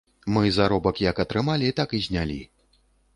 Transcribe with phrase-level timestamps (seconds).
[0.35, 2.39] Мы заробак як атрымалі, так і знялі.